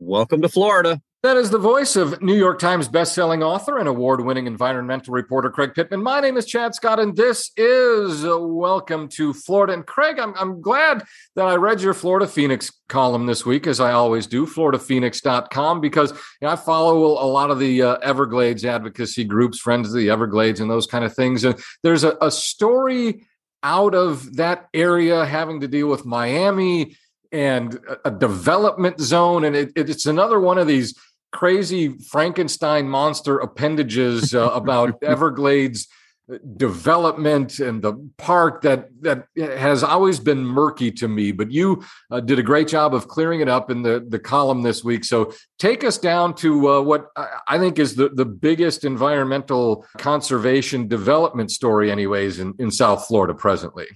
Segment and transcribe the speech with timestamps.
[0.00, 1.00] Welcome to Florida.
[1.22, 5.50] That is the voice of New York Times bestselling author and award winning environmental reporter
[5.50, 6.02] Craig Pittman.
[6.02, 9.72] My name is Chad Scott, and this is uh, Welcome to Florida.
[9.72, 11.04] And Craig, I'm, I'm glad
[11.36, 16.10] that I read your Florida Phoenix column this week, as I always do, floridaphoenix.com, because
[16.10, 20.10] you know, I follow a lot of the uh, Everglades advocacy groups, Friends of the
[20.10, 21.44] Everglades, and those kind of things.
[21.44, 23.26] And there's a, a story
[23.62, 26.96] out of that area having to deal with Miami
[27.34, 29.44] and a development zone.
[29.44, 30.94] And it, it's another one of these
[31.32, 35.88] crazy Frankenstein monster appendages uh, about Everglades
[36.56, 42.18] development and the park that that has always been murky to me but you uh,
[42.18, 45.30] did a great job of clearing it up in the the column this week so
[45.58, 47.08] take us down to uh, what
[47.46, 53.34] i think is the the biggest environmental conservation development story anyways in in south florida
[53.34, 53.86] presently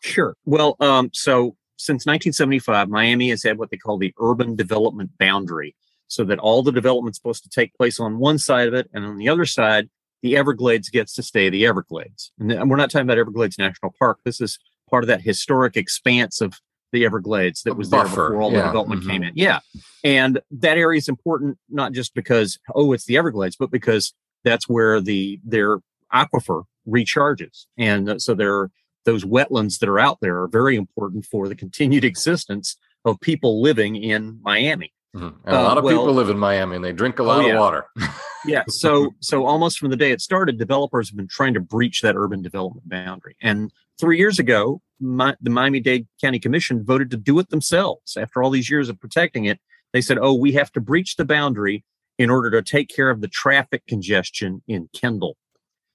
[0.00, 5.10] sure well um, so since 1975 miami has had what they call the urban development
[5.18, 5.74] boundary
[6.08, 9.04] so that all the development's supposed to take place on one side of it, and
[9.04, 9.88] on the other side,
[10.22, 12.32] the Everglades gets to stay the Everglades.
[12.38, 14.20] And we're not talking about Everglades National Park.
[14.24, 16.54] This is part of that historic expanse of
[16.92, 18.60] the Everglades that was there before all yeah.
[18.60, 19.10] the development mm-hmm.
[19.10, 19.32] came in.
[19.34, 19.60] Yeah.
[20.04, 24.68] And that area is important not just because, oh, it's the Everglades, but because that's
[24.68, 25.78] where the their
[26.14, 27.66] aquifer recharges.
[27.76, 28.70] And so there
[29.06, 33.62] those wetlands that are out there are very important for the continued existence of people
[33.62, 34.92] living in Miami.
[35.14, 35.48] Mm-hmm.
[35.48, 37.46] a lot of uh, well, people live in Miami and they drink a lot oh,
[37.46, 37.54] yeah.
[37.54, 37.86] of water.
[38.44, 38.64] yeah.
[38.68, 42.16] So, so almost from the day it started, developers have been trying to breach that
[42.16, 43.34] urban development boundary.
[43.40, 48.16] And three years ago, my, the Miami Dade County Commission voted to do it themselves.
[48.16, 49.58] After all these years of protecting it,
[49.92, 51.84] they said, "Oh, we have to breach the boundary
[52.18, 55.36] in order to take care of the traffic congestion in Kendall."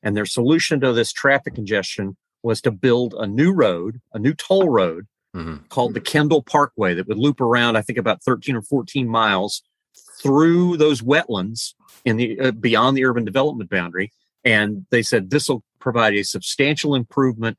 [0.03, 4.34] And their solution to this traffic congestion was to build a new road, a new
[4.34, 5.58] toll road mm-hmm.
[5.70, 9.61] called the Kendall Parkway that would loop around, I think, about 13 or 14 miles
[10.22, 11.73] through those wetlands
[12.06, 14.12] in the uh, beyond the urban development boundary.
[14.44, 17.57] And they said this will provide a substantial improvement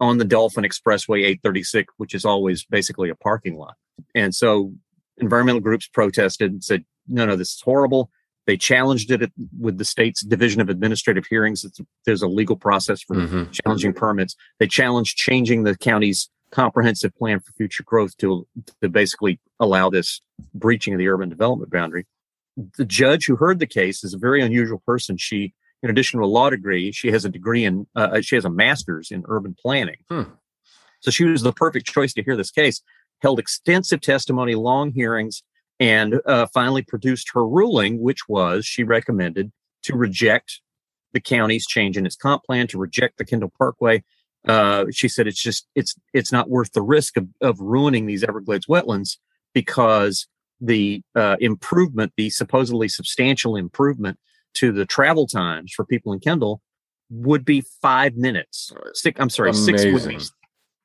[0.00, 3.74] on the Dolphin Expressway 836, which is always basically a parking lot.
[4.14, 4.72] And so
[5.18, 8.10] environmental groups protested and said, no, no, this is horrible.
[8.46, 11.64] They challenged it with the state's Division of Administrative Hearings.
[11.64, 13.50] It's, there's a legal process for mm-hmm.
[13.50, 14.36] challenging permits.
[14.60, 18.46] They challenged changing the county's comprehensive plan for future growth to,
[18.80, 20.20] to basically allow this
[20.54, 22.06] breaching of the urban development boundary.
[22.78, 25.16] The judge who heard the case is a very unusual person.
[25.16, 25.52] She,
[25.82, 28.50] in addition to a law degree, she has a degree in, uh, she has a
[28.50, 29.98] master's in urban planning.
[30.08, 30.22] Hmm.
[31.00, 32.80] So she was the perfect choice to hear this case,
[33.20, 35.42] held extensive testimony, long hearings,
[35.78, 40.60] and uh, finally produced her ruling, which was she recommended to reject
[41.12, 44.02] the county's change in its comp plan, to reject the Kendall Parkway,
[44.46, 48.22] uh, she said it's just it's it's not worth the risk of, of ruining these
[48.22, 49.18] Everglades wetlands
[49.52, 50.28] because
[50.60, 54.18] the uh, improvement, the supposedly substantial improvement
[54.54, 56.60] to the travel times for people in Kendall
[57.10, 58.72] would be five minutes.
[58.94, 59.78] Six, I'm sorry, Amazing.
[59.78, 60.24] six would be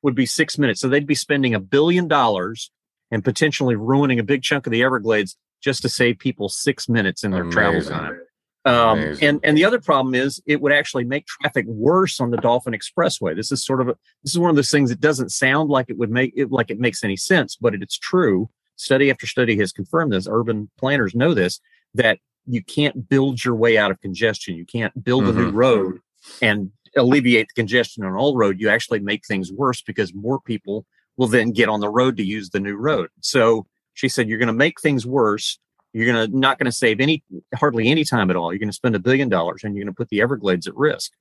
[0.02, 0.80] would be six minutes.
[0.80, 2.70] So they'd be spending a billion dollars
[3.12, 7.22] and potentially ruining a big chunk of the Everglades just to save people six minutes
[7.22, 7.52] in their Amazing.
[7.52, 8.20] travel time.
[8.64, 12.36] Um, and and the other problem is it would actually make traffic worse on the
[12.36, 13.34] Dolphin Expressway.
[13.34, 15.86] This is sort of a this is one of those things that doesn't sound like
[15.88, 18.48] it would make it like it makes any sense, but it's true.
[18.76, 20.28] Study after study has confirmed this.
[20.30, 21.60] Urban planners know this
[21.94, 24.56] that you can't build your way out of congestion.
[24.56, 25.38] You can't build mm-hmm.
[25.38, 25.56] a new mm-hmm.
[25.56, 25.98] road
[26.40, 28.60] and alleviate the congestion on all road.
[28.60, 30.86] You actually make things worse because more people
[31.16, 33.10] will then get on the road to use the new road.
[33.20, 35.58] So she said you're going to make things worse
[35.92, 37.22] you're gonna not going to save any
[37.54, 38.52] hardly any time at all.
[38.52, 40.76] You're going to spend a billion dollars and you're going to put the Everglades at
[40.76, 41.12] risk.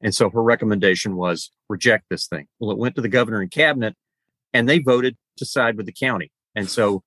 [0.00, 2.46] And so her recommendation was reject this thing.
[2.58, 3.94] Well, it went to the governor and cabinet,
[4.52, 6.30] and they voted to side with the county.
[6.54, 7.02] And so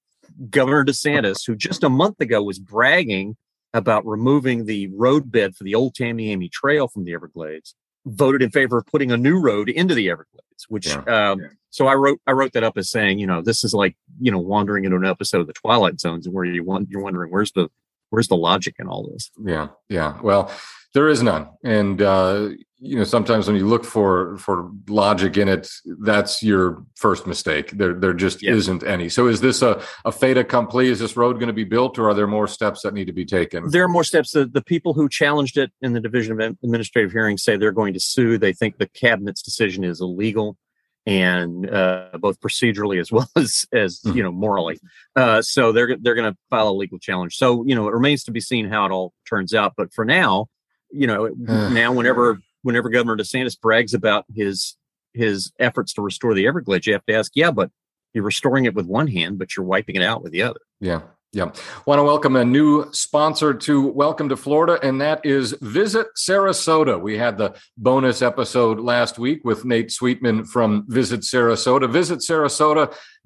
[0.49, 3.37] Governor DeSantis, who just a month ago was bragging
[3.73, 7.75] about removing the roadbed for the old Tamiami Trail from the Everglades,
[8.06, 10.44] voted in favor of putting a new road into the Everglades.
[10.69, 11.03] Which, yeah.
[11.03, 11.47] Um, yeah.
[11.69, 14.31] so I wrote I wrote that up as saying, you know, this is like you
[14.31, 17.52] know wandering into an episode of the Twilight Zones, where you want you're wondering where's
[17.52, 17.70] the
[18.09, 19.32] where's the logic in all this?
[19.44, 20.20] Yeah, yeah.
[20.22, 20.52] Well,
[20.94, 22.49] there is none, and uh,
[22.79, 25.70] you know sometimes when you look for for logic in it,
[26.00, 27.72] that's your first mistake.
[27.72, 28.52] There there just yeah.
[28.53, 29.09] isn't any.
[29.09, 30.90] So is this a a fait accompli?
[30.90, 33.14] Is this road going to be built, or are there more steps that need to
[33.14, 33.70] be taken?
[33.70, 34.32] There are more steps.
[34.32, 37.94] The, the people who challenged it in the Division of Administrative Hearings say they're going
[37.94, 38.38] to sue.
[38.38, 40.58] They think the cabinet's decision is illegal
[41.08, 44.18] and uh, both procedurally as well as as mm-hmm.
[44.18, 44.78] you know morally.
[45.16, 47.35] Uh, so they're they're going to file a legal challenge.
[47.35, 49.74] So you know it remains to be seen how it all turns out.
[49.76, 50.47] But for now,
[50.91, 54.75] you know now whenever whenever Governor DeSantis brags about his
[55.14, 57.72] his efforts to restore the Everglades, you have to ask, yeah, but
[58.14, 60.59] you're restoring it with one hand, but you're wiping it out with the other.
[60.81, 61.02] Yeah,
[61.34, 61.52] Yeah.
[61.85, 66.99] Want to welcome a new sponsor to Welcome to Florida, and that is Visit Sarasota.
[66.99, 71.90] We had the bonus episode last week with Nate Sweetman from Visit Sarasota.
[71.90, 72.19] Visit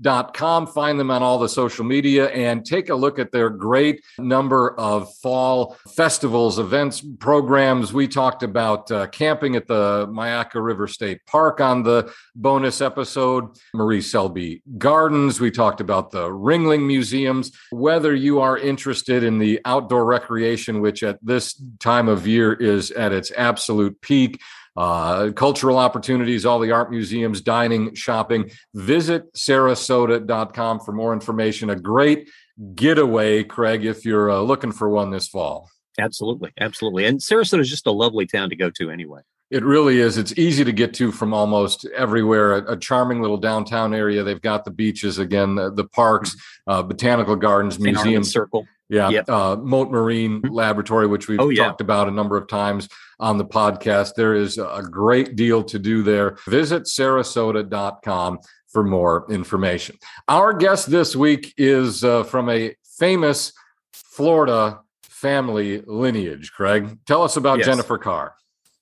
[0.01, 0.68] Sarasota.com.
[0.68, 4.77] Find them on all the social media and take a look at their great number
[4.80, 7.94] of fall festivals, events, programs.
[7.94, 13.50] We talked about uh, camping at the Myakka River State Park on the bonus episode,
[13.74, 15.39] Marie Selby Gardens.
[15.39, 17.51] We talked about the Ringling Museums.
[17.71, 22.92] Whether you are interested in the outdoor recreation, which at this time of year is
[22.92, 24.39] at its absolute peak,
[24.75, 31.69] uh, cultural opportunities, all the art museums, dining, shopping, visit sarasota.com for more information.
[31.69, 32.29] A great
[32.75, 35.69] getaway, Craig, if you're uh, looking for one this fall.
[36.00, 36.51] Absolutely.
[36.59, 37.06] Absolutely.
[37.06, 39.21] And Sarasota is just a lovely town to go to anyway.
[39.50, 40.18] It really is.
[40.18, 42.56] It's easy to get to from almost everywhere.
[42.56, 44.24] A, a charming little downtown area.
[44.24, 46.71] They've got the beaches again, the, the parks, mm-hmm.
[46.71, 48.65] uh, botanical gardens, museum circle.
[48.91, 49.29] Yeah, yep.
[49.29, 50.53] uh, Mote Marine mm-hmm.
[50.53, 51.67] Laboratory, which we've oh, yeah.
[51.67, 52.89] talked about a number of times
[53.21, 54.15] on the podcast.
[54.15, 56.38] There is a great deal to do there.
[56.45, 59.95] Visit sarasota.com for more information.
[60.27, 63.53] Our guest this week is uh, from a famous
[63.93, 66.51] Florida family lineage.
[66.51, 67.67] Craig, tell us about yes.
[67.67, 68.35] Jennifer Carr.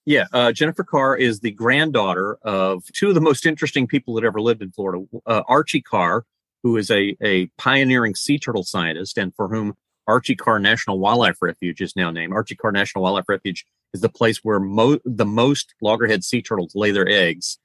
[0.05, 4.23] Yeah, uh, Jennifer Carr is the granddaughter of two of the most interesting people that
[4.23, 5.05] ever lived in Florida.
[5.27, 6.25] Uh, Archie Carr,
[6.63, 9.75] who is a, a pioneering sea turtle scientist, and for whom
[10.09, 12.33] Archie Carr National Wildlife Refuge is now named.
[12.33, 16.75] Archie Carr National Wildlife Refuge is the place where mo- the most loggerhead sea turtles
[16.75, 17.59] lay their eggs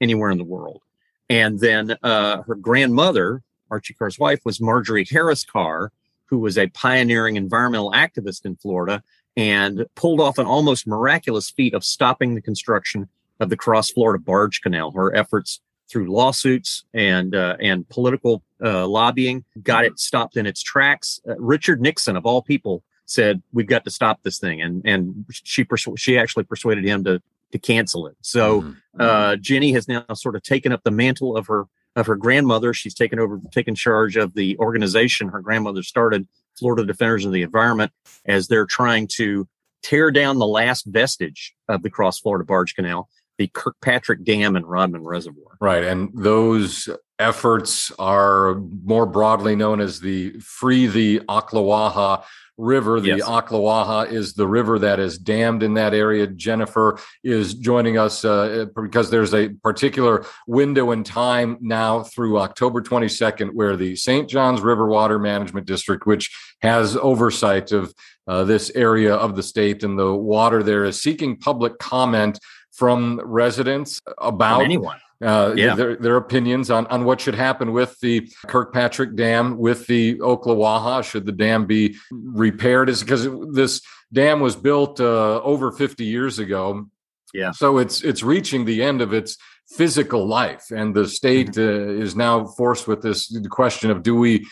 [0.00, 0.82] anywhere in the world.
[1.30, 5.90] And then uh, her grandmother, Archie Carr's wife, was Marjorie Harris Carr,
[6.26, 9.02] who was a pioneering environmental activist in Florida
[9.36, 13.08] and pulled off an almost miraculous feat of stopping the construction
[13.40, 14.90] of the Cross Florida Barge Canal.
[14.90, 20.62] Her efforts through lawsuits and uh, and political uh, lobbying got it stopped in its
[20.62, 21.20] tracks.
[21.28, 25.24] Uh, Richard Nixon, of all people, said we've got to stop this thing, and and
[25.30, 27.22] she persu- she actually persuaded him to
[27.52, 28.16] to cancel it.
[28.22, 29.00] So mm-hmm.
[29.00, 32.74] uh, Jenny has now sort of taken up the mantle of her of her grandmother.
[32.74, 36.26] She's taken over, taken charge of the organization her grandmother started
[36.58, 37.92] Florida Defenders of the Environment
[38.26, 39.48] as they're trying to
[39.82, 44.66] tear down the last vestige of the Cross Florida Barge Canal, the Kirkpatrick Dam and
[44.66, 45.56] Rodman Reservoir.
[45.60, 45.84] Right.
[45.84, 46.88] And those
[47.18, 52.24] efforts are more broadly known as the Free the Ocklawaha
[52.58, 53.00] River.
[53.00, 53.28] The yes.
[53.28, 56.26] Ocklawaha is the river that is dammed in that area.
[56.26, 62.80] Jennifer is joining us uh, because there's a particular window in time now through October
[62.80, 64.28] 22nd where the St.
[64.28, 67.94] Johns River Water Management District, which has oversight of
[68.26, 72.38] uh, this area of the state and the water there, is seeking public comment
[72.76, 75.74] from residents about from anyone uh, yeah.
[75.74, 81.02] their, their opinions on, on what should happen with the Kirkpatrick Dam, with the Ocklawaha.
[81.04, 82.88] Should the dam be repaired?
[82.88, 83.80] Is because this
[84.12, 86.86] dam was built uh, over 50 years ago.
[87.32, 87.52] Yeah.
[87.52, 89.36] So it's it's reaching the end of its
[89.68, 92.00] physical life, and the state mm-hmm.
[92.00, 94.46] uh, is now forced with this question of do we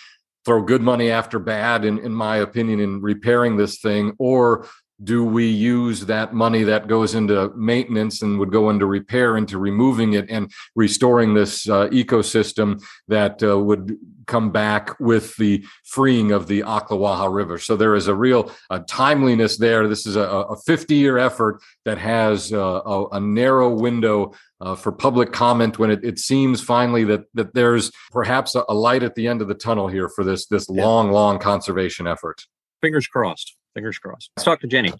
[0.44, 4.66] throw good money after bad, in, in my opinion, in repairing this thing, or
[5.02, 9.58] do we use that money that goes into maintenance and would go into repair into
[9.58, 13.96] removing it and restoring this uh, ecosystem that uh, would
[14.26, 17.58] come back with the freeing of the Ocklawaha River.
[17.58, 19.86] So there is a real uh, timeliness there.
[19.88, 24.74] This is a, a 50 year effort that has uh, a, a, narrow window uh,
[24.74, 29.02] for public comment when it, it, seems finally that that there's perhaps a, a, light
[29.02, 30.84] at the end of the tunnel here for this this yeah.
[30.84, 32.42] long, long conservation effort.
[32.80, 33.56] Fingers crossed.
[33.74, 34.30] Fingers crossed.
[34.36, 34.92] Let's talk to Jenny.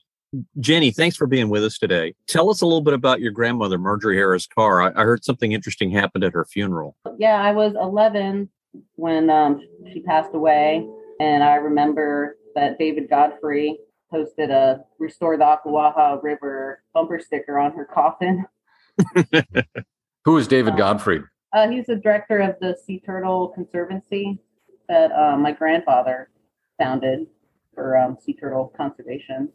[0.58, 2.14] Jenny, thanks for being with us today.
[2.26, 4.82] Tell us a little bit about your grandmother, Marjorie Harris Carr.
[4.82, 6.96] I, I heard something interesting happened at her funeral.
[7.18, 8.48] Yeah, I was 11
[8.96, 9.60] when um,
[9.92, 10.86] she passed away,
[11.20, 13.78] and I remember that David Godfrey
[14.10, 18.44] posted a "Restore the Ocklawaha River" bumper sticker on her coffin.
[20.24, 21.22] Who is David um, Godfrey?
[21.52, 24.40] Uh, he's the director of the Sea Turtle Conservancy
[24.88, 26.30] that uh, my grandfather
[26.78, 27.26] founded
[27.74, 29.48] for um, sea turtle conservation.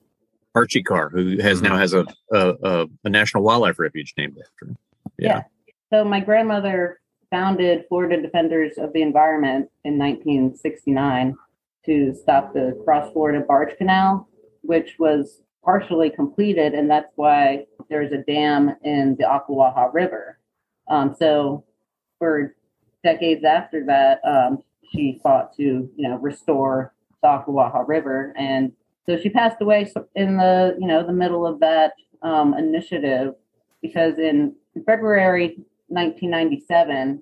[0.55, 4.77] Archie Carr, who has now has a a, a national wildlife refuge named after him.
[5.17, 5.27] Yeah.
[5.27, 5.41] yeah.
[5.91, 6.99] So my grandmother
[7.29, 11.35] founded Florida Defenders of the Environment in 1969
[11.85, 14.27] to stop the Cross Florida Barge Canal,
[14.61, 20.39] which was partially completed, and that's why there's a dam in the Ocklawaha River.
[20.87, 21.63] Um, so
[22.17, 22.55] for
[23.03, 24.59] decades after that, um,
[24.91, 28.33] she fought to you know restore the River.
[28.37, 28.71] And
[29.05, 33.33] so she passed away in the, you know, the middle of that um, initiative
[33.81, 35.57] because in February
[35.87, 37.21] 1997,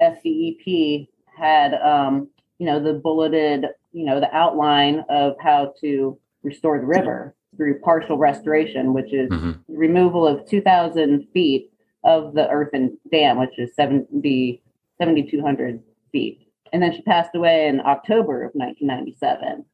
[0.00, 6.78] FDEP had, um, you know, the bulleted you know, the outline of how to restore
[6.78, 11.70] the river through partial restoration, which is hmm removal of 2,000 feet
[12.02, 14.62] of the earthen dam, which is 70,
[14.98, 16.45] 7,200 feet.
[16.72, 19.64] And then she passed away in October of 1997.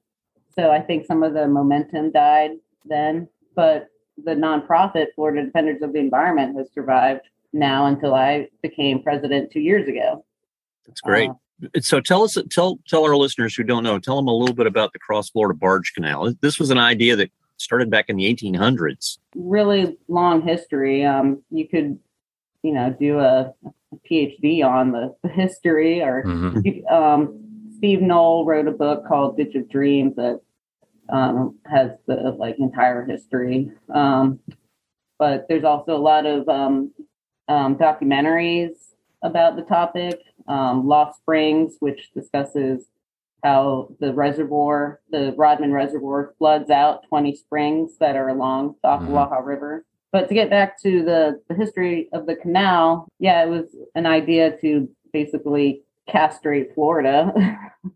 [0.54, 2.52] So I think some of the momentum died
[2.84, 3.88] then, but
[4.22, 7.22] the nonprofit Florida Defenders of the Environment has survived
[7.52, 10.24] now until I became president two years ago.
[10.86, 11.30] That's great.
[11.30, 14.54] Uh, so tell us, tell tell our listeners who don't know, tell them a little
[14.54, 16.34] bit about the Cross Florida Barge Canal.
[16.40, 19.18] This was an idea that started back in the 1800s.
[19.36, 21.04] really long history.
[21.04, 21.98] Um, you could,
[22.62, 23.72] you know, do a, a
[24.10, 26.58] PhD on the, the history or hmm
[26.90, 27.38] um,
[27.78, 30.40] Steve Noll wrote a book called Ditch of Dreams that
[31.08, 33.72] um, has the like entire history.
[33.92, 34.38] Um,
[35.18, 36.92] but there's also a lot of um,
[37.48, 38.70] um, documentaries
[39.22, 40.20] about the topic.
[40.46, 42.86] Um, Lost Springs, which discusses
[43.42, 49.44] how the reservoir, the Rodman Reservoir, floods out 20 springs that are along the Mhm.
[49.44, 49.84] River.
[50.12, 54.06] But to get back to the, the history of the canal, yeah, it was an
[54.06, 57.32] idea to basically castrate Florida.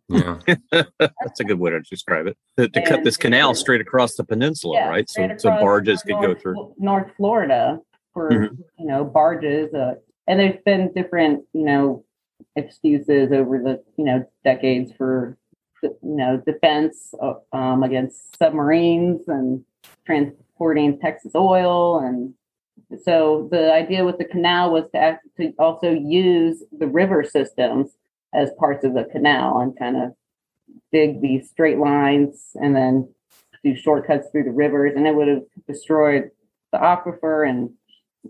[0.09, 0.39] Yeah.
[0.99, 2.37] That's a good way to describe it.
[2.57, 5.09] To, to cut this canal straight across the peninsula, Yeah, right?
[5.09, 6.75] So, so across barges could go through.
[6.79, 7.81] North Florida
[8.13, 8.59] for Mhm.
[8.79, 9.95] you know barges, uh,
[10.27, 12.05] and there's been different you know
[12.57, 15.37] excuses over the you know decades for
[15.83, 19.63] you know defense uh, um, against submarines and
[20.57, 22.35] transporting Texas oil and
[23.03, 27.91] so the idea with the canal was to act, to also use the river systems
[28.35, 30.13] as parts of the canal and kind of
[30.93, 33.09] dig these straight lines and then
[33.65, 36.31] do shortcuts through the rivers and it would have destroyed
[36.73, 37.71] the aquifer and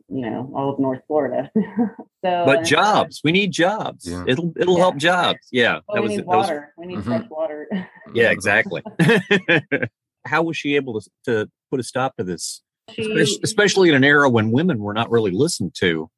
[0.08, 4.06] you know all of north florida so But and- jobs, we need jobs.
[4.08, 4.24] Yeah.
[4.26, 4.80] It'll it'll Yeah.
[4.84, 5.38] help jobs.
[5.50, 7.04] Yeah, well, we need that was water we need Mhm.
[7.04, 7.68] fresh water
[8.14, 8.82] yeah, exactly.
[10.26, 14.04] How was she able to to put a stop to this, especially, especially in an
[14.04, 16.10] era when women were not really listened to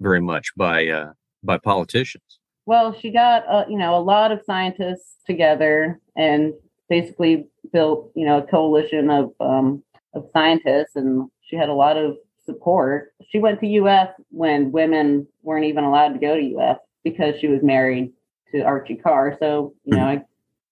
[0.00, 1.12] very much by uh,
[1.42, 2.40] by politicians?
[2.66, 6.52] Well, she got uh, you know a lot of scientists together and
[6.88, 9.82] basically built you know a coalition of um,
[10.14, 13.12] of scientists, and she had a lot of support.
[13.30, 17.46] She went to UF when women weren't even allowed to go to UF because she
[17.46, 18.12] was married
[18.52, 19.36] to Archie Carr.
[19.40, 20.22] So you know I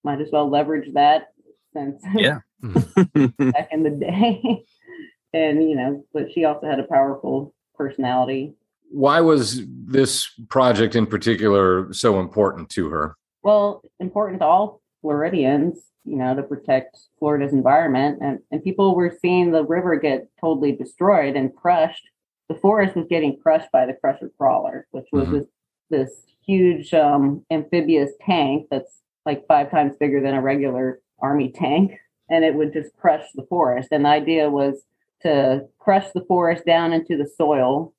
[0.05, 1.28] might as well leverage that
[1.73, 2.38] since Yeah.
[2.62, 4.64] back in the day.
[5.32, 8.54] and you know, but she also had a powerful personality.
[8.90, 13.16] Why was this project in particular so important to her?
[13.42, 18.18] well important to all Floridians, you know, to protect Florida's environment.
[18.20, 22.02] And, and people were seeing the river get totally destroyed and crushed.
[22.48, 25.32] The forest was getting crushed by the crusher crawler, which was Mhm.
[25.32, 25.46] this,
[25.90, 31.92] this huge um, amphibious tank that's like five times bigger than a regular army tank.
[32.28, 33.88] And it would just crush the forest.
[33.92, 34.83] And the idea was
[35.23, 37.92] to crush the forest down into the soil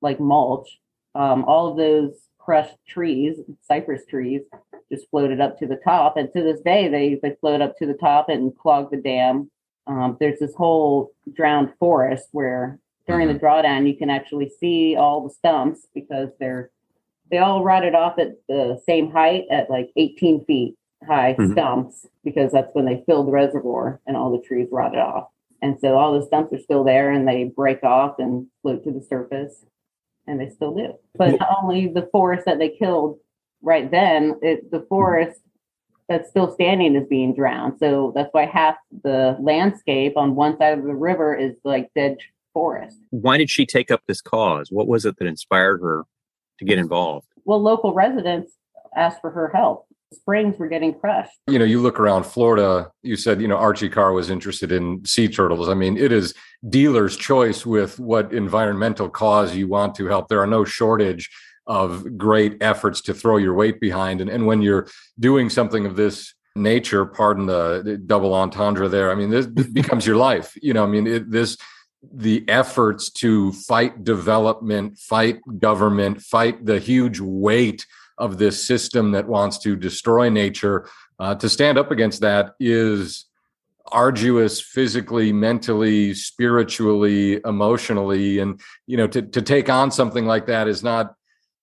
[0.00, 0.78] like mulch.
[1.14, 4.42] Um, all of those crushed trees, cypress trees,
[4.90, 6.16] just floated up to the top.
[6.16, 9.50] And to this day, they they float up to the top and clog the dam.
[9.86, 15.26] Um, there's this whole drowned forest where during the drawdown you can actually see all
[15.26, 16.70] the stumps because they're
[17.30, 21.52] they all rotted off at the same height at like 18 feet high Mhm.
[21.52, 25.28] stumps because that's when they filled the reservoir and all the trees rotted off.
[25.60, 28.90] And so all the stumps are still there and they break off and float to
[28.92, 29.64] the surface
[30.26, 30.94] and they still do.
[31.16, 33.18] But not only the forest that they killed
[33.62, 35.40] right then, it, the forest
[36.08, 37.78] that's still standing is being drowned.
[37.78, 42.18] So that's why half the landscape on one side of the river is like dead
[42.52, 42.98] forest.
[43.10, 44.70] Why did she take up this cause?
[44.70, 46.04] What was it that inspired her
[46.58, 47.26] to get involved?
[47.44, 48.52] Well, local residents
[48.94, 49.86] asked for her help.
[50.12, 51.32] Springs were getting crushed.
[51.46, 55.04] You know, you look around Florida, you said, you know, Archie Carr was interested in
[55.04, 55.68] sea turtles.
[55.68, 56.34] I mean, it is
[56.68, 60.28] dealer's choice with what environmental cause you want to help.
[60.28, 61.30] There are no shortage
[61.66, 64.20] of great efforts to throw your weight behind.
[64.20, 64.88] And, and when you're
[65.18, 70.16] doing something of this nature, pardon the, double entendre there, I mean, this becomes your
[70.16, 70.56] life.
[70.60, 71.56] You know, I mean, it, this,
[72.12, 77.86] the efforts to fight development, fight government, fight the huge weight
[78.22, 80.88] of this system that wants to destroy nature,
[81.18, 83.26] uh, to stand up against that is
[83.90, 88.38] arduous physically mentally spiritually emotionally.
[88.38, 91.14] And you know to, to take on something like that is not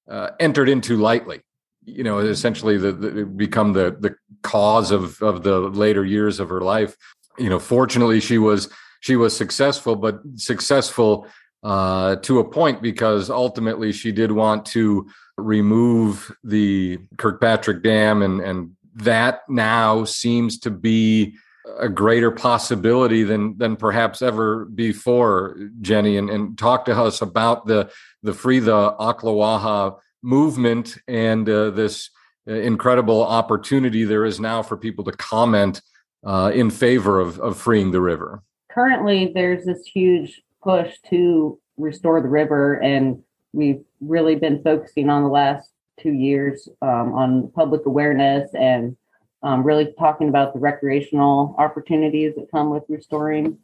[0.10, 1.40] uh, entered into lightly.
[1.86, 6.50] You know essentially the, the become the the cause of of the later years of
[6.50, 6.98] her life.
[7.38, 11.26] You know fortunately she was she was successful but successful
[11.64, 18.42] uh, to a point because ultimately she did want to remove the Kirkpatrick Dam and
[18.42, 21.36] and that now seems to be
[21.80, 27.66] a greater possibility than than perhaps ever before, Jenny, and, and talk to us about
[27.66, 27.90] the
[28.24, 32.10] the Free the Ocklawaha movement and uh, this
[32.46, 35.82] incredible opportunity there is now for people to comment
[36.26, 38.42] uh, in favor of, of freeing the river.
[38.72, 43.22] Currently, there's this huge push to restore the river, and
[43.54, 48.96] we've really been focusing on the last two years um, on public awareness and
[49.44, 53.58] um, really talking about the recreational opportunities that come with restoring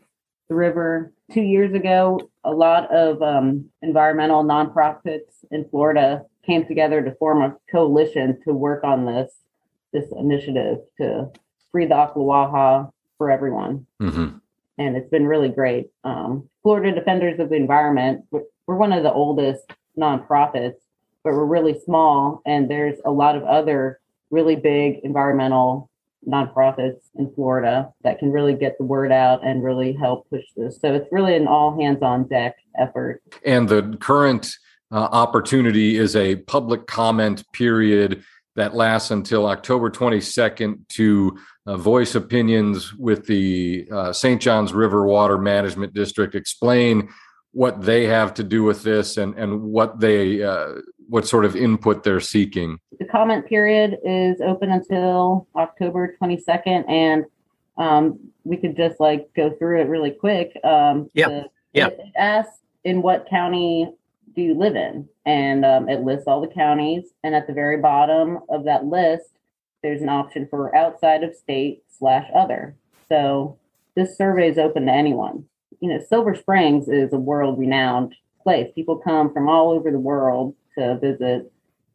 [0.48, 1.14] the river.
[1.32, 7.42] Two years ago, a lot of um, environmental nonprofits in Florida came together to form
[7.42, 9.32] a coalition to work on this
[9.92, 11.32] this initiative to
[11.72, 13.86] free the Ocklawaha for everyone.
[14.02, 14.38] Mm-hmm.
[14.78, 15.88] And it's been really great.
[16.04, 18.44] Um, Florida Defenders of the Environment, we're,
[18.76, 19.64] one of the oldest
[19.98, 20.76] nonprofits,
[21.24, 22.42] but we're really small.
[22.46, 24.00] And there's a lot of other
[24.32, 25.90] really big environmental
[26.28, 30.80] nonprofits in Florida that can really get the word out and really help push this.
[30.82, 33.22] So it's really an all hands on deck effort.
[33.46, 34.58] And the current
[34.92, 38.24] uh, opportunity is a public comment period
[38.56, 44.42] that lasts until October 22nd to uh, voice opinions with the uh, St.
[44.42, 47.10] Johns River Water Management District, explain
[47.52, 50.74] what they have to do with this and, and what they uh,
[51.08, 52.80] what sort of input they're seeking.
[53.00, 57.26] The comment period is open until October 22nd, and
[57.78, 60.58] um, we could just like go through it really quick.
[60.64, 61.44] Um, yeah.
[61.74, 61.88] Yeah.
[61.88, 63.92] It asks in what county
[64.36, 65.08] do you live in?
[65.26, 67.06] And um, it lists all the counties.
[67.24, 69.30] And at the very bottom of that list,
[69.82, 72.76] there's an option for outside of state slash other.
[73.08, 73.58] So
[73.96, 75.46] this survey is open to anyone.
[75.80, 78.72] You know, Silver Springs is a world renowned place.
[78.76, 81.52] People come from all over the world to visit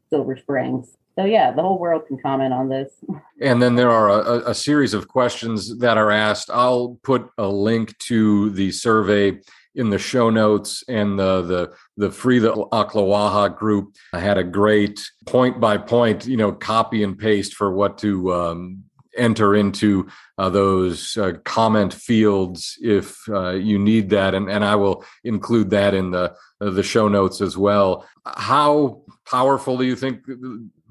[0.09, 0.97] Silver Springs.
[1.17, 2.93] So yeah, the whole world can comment on this.
[3.43, 6.51] And then there are a, a series of questions that are asked.
[6.53, 9.41] I'll put a link to the survey
[9.75, 13.95] in the show notes and the the the free the Ocklawaha group.
[14.13, 18.85] Had a great point by point you know copy and paste for what to um,
[19.17, 24.35] enter into uh, those uh, comment fields if uh, you need that.
[24.35, 28.07] And and I will include that in the the show notes as well.
[28.27, 30.21] How powerful do you think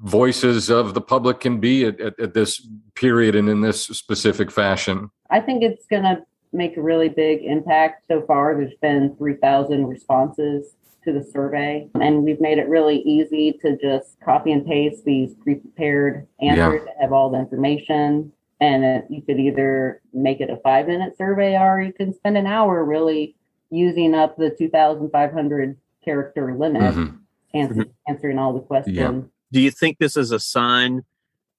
[0.02, 4.50] voices of the public can be at, at, at this period and in this specific
[4.50, 5.10] fashion?
[5.30, 8.54] I think it's going to make a really big impact so far.
[8.56, 14.20] There's been 3,000 responses to the survey, and we've made it really easy to just
[14.20, 16.84] copy and paste these pre prepared answers yeah.
[16.84, 18.32] that have all the information.
[18.60, 22.36] And it, you could either make it a five minute survey or you can spend
[22.36, 23.34] an hour really
[23.70, 27.16] using up the 2,500 character limit, mm-hmm.
[27.54, 28.96] answer, answering all the questions.
[28.96, 29.20] Yeah.
[29.52, 31.04] Do you think this is a sign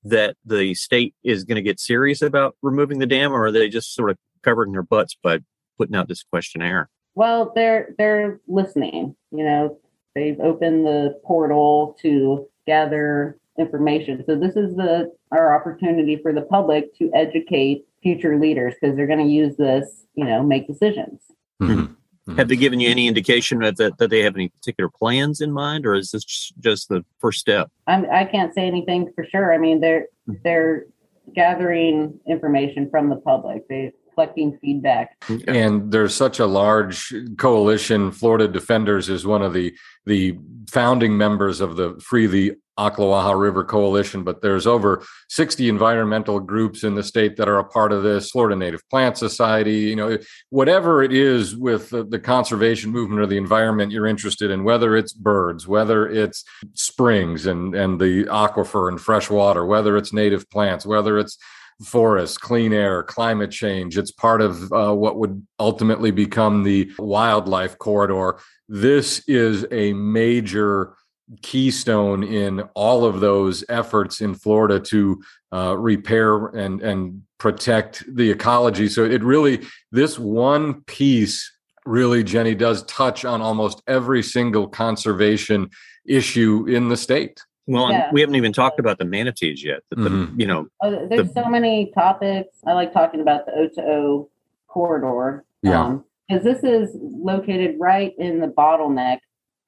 [0.03, 3.69] that the state is going to get serious about removing the dam, or are they
[3.69, 5.39] just sort of covering their butts by
[5.77, 6.89] putting out this questionnaire?
[7.15, 9.15] Well, they're they're listening.
[9.31, 9.77] You know,
[10.15, 14.23] they've opened the portal to gather information.
[14.25, 19.07] So this is the our opportunity for the public to educate future leaders because they're
[19.07, 21.21] going to use this, you know, make decisions.
[21.61, 21.93] Mm-hmm.
[22.31, 22.37] Mm-hmm.
[22.37, 25.51] Have they given you any indication that, that, that they have any particular plans in
[25.51, 26.23] mind, or is this
[26.59, 27.69] just the first step?
[27.87, 29.53] I'm, I can't say anything for sure.
[29.53, 30.33] I mean, they're mm-hmm.
[30.43, 30.85] they're
[31.33, 33.67] gathering information from the public.
[33.67, 35.23] They collecting feedback.
[35.47, 38.11] And there's such a large coalition.
[38.11, 39.73] Florida Defenders is one of the
[40.05, 40.37] the
[40.69, 46.83] founding members of the Free the Ocklawaha River Coalition, but there's over 60 environmental groups
[46.83, 48.31] in the state that are a part of this.
[48.31, 50.17] Florida Native Plant Society, you know,
[50.49, 54.95] whatever it is with the, the conservation movement or the environment you're interested in, whether
[54.95, 60.49] it's birds, whether it's springs and and the aquifer and fresh water, whether it's native
[60.49, 61.37] plants, whether it's
[61.83, 63.97] forests, clean air, climate change.
[63.97, 68.39] It's part of uh, what would ultimately become the wildlife corridor.
[68.67, 70.95] This is a major
[71.41, 75.21] keystone in all of those efforts in Florida to
[75.53, 78.87] uh, repair and and protect the ecology.
[78.87, 81.51] So it really this one piece
[81.85, 85.69] really Jenny does touch on almost every single conservation
[86.05, 87.41] issue in the state.
[87.71, 88.09] Well, yeah.
[88.11, 89.81] we haven't even talked about the manatees yet.
[89.89, 90.39] The, mm-hmm.
[90.39, 92.57] you know, oh, there's the, so many topics.
[92.67, 94.29] I like talking about the O to O
[94.67, 95.45] corridor.
[95.61, 95.97] Yeah.
[96.27, 99.19] Because um, this is located right in the bottleneck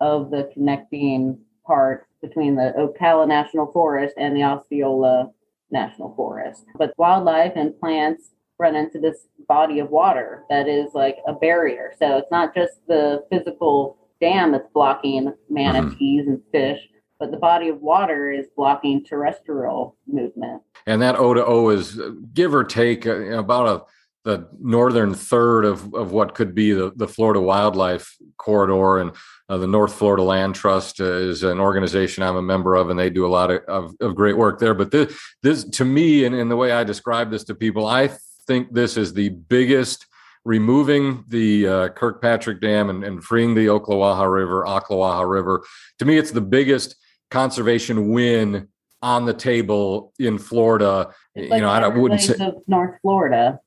[0.02, 5.32] of the connecting part between the Ocala National Forest and the Osceola
[5.72, 6.66] National Forest.
[6.78, 11.94] But wildlife and plants run into this body of water that is like a barrier.
[11.98, 16.32] So it's not just the physical dam that's blocking manatees mm-hmm.
[16.32, 16.80] and fish,
[17.20, 20.62] but the body of water is blocking terrestrial movement.
[20.86, 22.00] and that O to O is
[22.34, 26.94] give or take uh, about a the northern third of, of what could be the,
[26.96, 29.12] the Florida wildlife corridor and
[29.50, 32.98] uh, the North Florida Land Trust uh, is an organization I'm a member of, and
[32.98, 34.74] they do a lot of, of, of great work there.
[34.74, 38.12] But this, this to me, and in the way I describe this to people, I
[38.48, 40.08] think this is the biggest
[40.46, 45.64] removing the uh, Kirkpatrick Dam and, and, freeing the Ocklawaha River, Ocklawaha River.
[46.00, 46.98] To me, it's the biggest
[47.34, 48.68] conservation win
[49.02, 51.14] on the table in Florida.
[51.34, 52.36] It's you know, I wouldn't say
[52.68, 53.60] North Florida.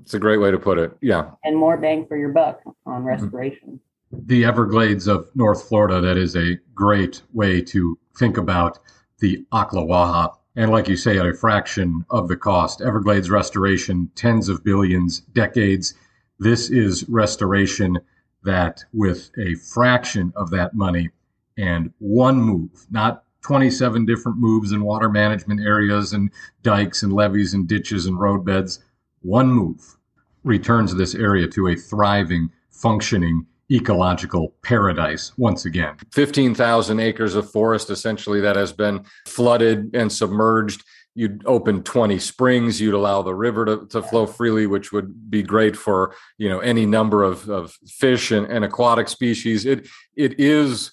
[0.00, 0.96] It's a great way to put it.
[1.02, 1.32] Yeah.
[1.44, 3.06] And more bang for your buck on mm-hmm.
[3.06, 3.80] restoration.
[4.10, 8.78] The Everglades of North Florida, that is a great way to think about
[9.18, 10.34] the Ocklawaha.
[10.56, 12.80] And like you say, at a fraction of the cost.
[12.80, 15.94] Everglades restoration, tens of billions, decades.
[16.38, 17.98] This is restoration
[18.44, 21.10] that, with a fraction of that money
[21.60, 26.30] and one move, not 27 different moves in water management areas and
[26.62, 28.80] dikes and levees and ditches and roadbeds,
[29.22, 29.96] one move
[30.44, 35.96] returns this area to a thriving, functioning ecological paradise once again.
[36.12, 40.82] 15,000 acres of forest essentially that has been flooded and submerged.
[41.14, 45.42] You'd open 20 springs, you'd allow the river to, to flow freely, which would be
[45.42, 49.66] great for, you know, any number of, of fish and, and aquatic species.
[49.66, 50.92] It it is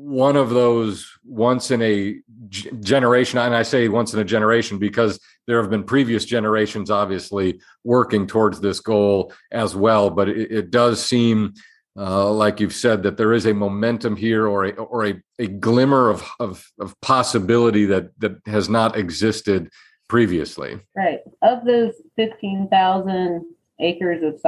[0.00, 2.16] one of those once in a
[2.48, 7.60] generation and i say once in a generation because there have been previous generations obviously
[7.82, 11.52] working towards this goal as well but it, it does seem
[11.96, 15.48] uh, like you've said that there is a momentum here or a or a, a
[15.48, 19.68] glimmer of, of of possibility that that has not existed
[20.08, 20.80] previously.
[20.96, 21.20] Right.
[21.42, 23.44] Of those 15,000
[23.78, 24.40] acres of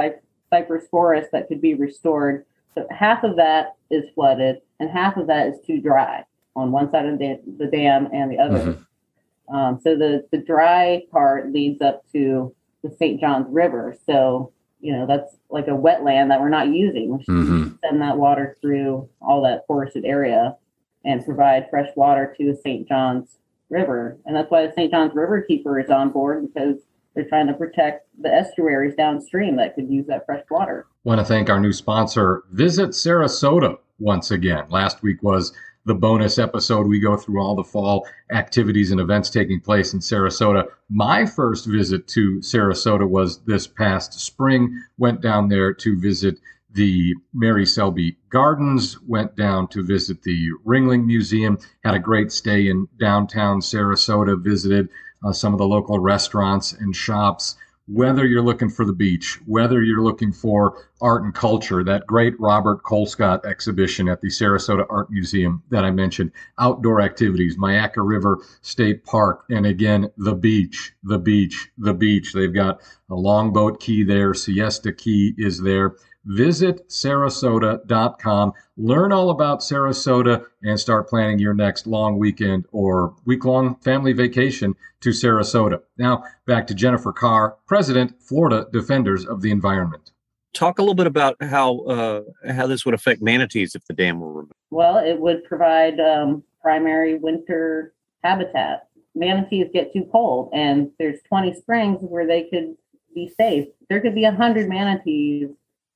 [0.49, 5.27] cypress forest that could be restored so half of that is flooded and half of
[5.27, 6.23] that is too dry
[6.55, 8.59] on one side of the, the dam and the other.
[8.59, 9.55] Mm-hmm.
[9.55, 12.53] Um, so the, the dry part leads up to
[12.83, 13.19] the St.
[13.19, 13.95] Johns River.
[14.05, 17.17] So, you know, that's like a wetland that we're not using.
[17.17, 17.75] We should mm-hmm.
[17.83, 20.55] send that water through all that forested area
[21.03, 22.87] and provide fresh water to the St.
[22.87, 23.37] Johns
[23.69, 24.17] River.
[24.25, 24.91] And that's why the St.
[24.91, 26.77] Johns River Keeper is on board because
[27.13, 30.87] they're trying to protect the estuaries downstream that could use that fresh water.
[31.03, 34.65] Want to thank our new sponsor, Visit Sarasota, once again.
[34.69, 35.53] Last week was
[35.85, 36.87] the bonus episode.
[36.87, 40.65] We go through all the fall activities and events taking place in Sarasota.
[40.89, 44.79] My first visit to Sarasota was this past spring.
[44.97, 46.39] Went down there to visit
[46.73, 52.69] the Mary Selby Gardens, went down to visit the Ringling Museum, had a great stay
[52.69, 54.87] in downtown Sarasota, visited
[55.23, 57.55] uh, some of the local restaurants and shops
[57.87, 62.39] whether you're looking for the beach, whether you're looking for art and culture, that great
[62.39, 68.39] Robert Colescott exhibition at the Sarasota Art Museum that I mentioned, outdoor activities, Myakka River
[68.61, 72.33] State Park, and again, the beach, the beach, the beach.
[72.33, 75.95] They've got a longboat key there, Siesta Key is there.
[76.25, 83.43] Visit sarasota.com, learn all about Sarasota, and start planning your next long weekend or week
[83.43, 85.81] long family vacation to Sarasota.
[85.97, 90.11] Now, back to Jennifer Carr, President, Florida Defenders of the Environment.
[90.53, 94.19] Talk a little bit about how uh, how this would affect manatees if the dam
[94.19, 94.51] were removed.
[94.69, 98.89] Well, it would provide um, primary winter habitat.
[99.15, 102.75] Manatees get too cold, and there's 20 springs where they could
[103.15, 103.67] be safe.
[103.89, 105.49] There could be 100 manatees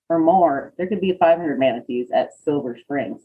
[0.10, 3.22] or more, there could be 500 manatees at Silver Springs.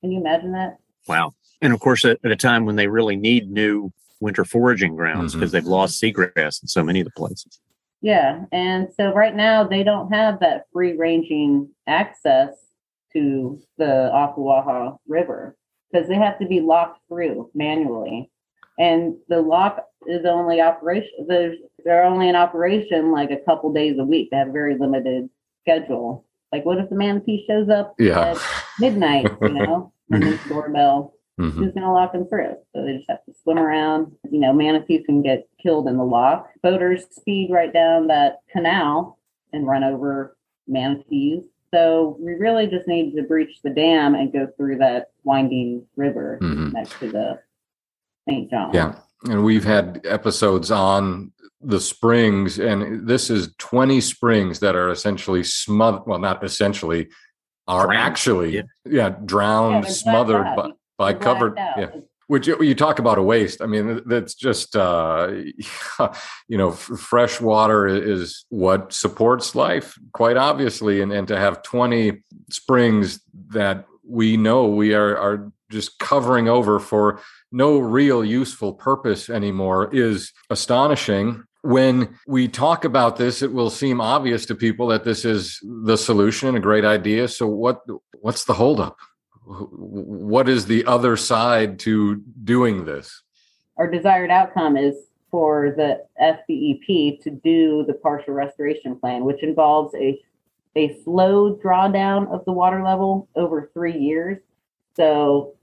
[0.00, 0.78] Can you imagine that?
[1.08, 1.32] Wow.
[1.60, 5.34] And of course, at, at a time when they really need new winter foraging grounds
[5.34, 5.56] because mm-hmm.
[5.56, 7.60] they've lost seagrass in so many of the places.
[8.02, 8.44] Yeah.
[8.52, 12.50] And so right now, they don't have that free ranging access
[13.12, 15.56] to the Ocklawaha River
[15.90, 18.30] because they have to be locked through manually.
[18.78, 23.98] And the lock is only operation, there's, they're only in operation like a couple days
[23.98, 24.30] a week.
[24.30, 25.28] They have very limited
[25.62, 26.26] schedule.
[26.52, 28.32] Like, what if the manatee shows up yeah.
[28.32, 28.38] at
[28.78, 31.14] midnight, you know, and the doorbell?
[31.40, 31.58] Mm-hmm.
[31.58, 32.56] Who's going to lock them through?
[32.74, 34.12] So they just have to swim around.
[34.30, 36.50] You know, manatees can get killed in the lock.
[36.62, 39.18] Boaters speed right down that canal
[39.52, 40.36] and run over
[40.68, 41.42] manatees.
[41.72, 46.38] So we really just need to breach the dam and go through that winding river
[46.42, 46.70] mm-hmm.
[46.72, 47.38] next to the
[48.28, 48.50] St.
[48.50, 48.74] John.
[48.74, 48.96] Yeah.
[49.28, 55.44] And we've had episodes on the springs, and this is 20 springs that are essentially
[55.44, 56.02] smothered.
[56.06, 57.08] Well, not essentially,
[57.68, 58.00] are drowned.
[58.00, 61.54] actually, yeah, yeah drowned, yeah, smothered by, by covered.
[61.56, 61.90] Yeah.
[62.28, 63.60] Which you talk about a waste.
[63.60, 65.32] I mean, that's just, uh,
[66.48, 71.02] you know, fresh water is what supports life, quite obviously.
[71.02, 76.78] And, and to have 20 springs that we know we are, are just covering over
[76.78, 77.20] for
[77.52, 81.44] no real useful purpose anymore is astonishing.
[81.62, 85.96] When we talk about this, it will seem obvious to people that this is the
[85.96, 87.28] solution, a great idea.
[87.28, 87.80] So what
[88.20, 88.96] what's the holdup?
[89.44, 93.22] What is the other side to doing this?
[93.76, 94.94] Our desired outcome is
[95.30, 100.18] for the FDEP to do the partial restoration plan, which involves a
[100.76, 104.38] a slow drawdown of the water level over three years.
[104.96, 105.54] So